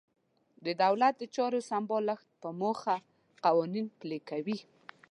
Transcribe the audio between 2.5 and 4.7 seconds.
موخه قوانین پلي کوي.